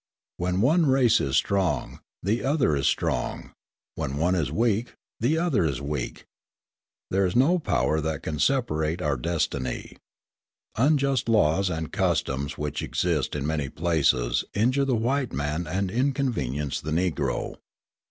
[0.37, 3.51] When one race is strong, the other is strong;
[3.93, 6.25] when one is weak, the other is weak.
[7.11, 9.97] There is no power that can separate our destiny.
[10.75, 16.81] Unjust laws and customs which exist in many places injure the white man and inconvenience
[16.81, 17.57] the Negro.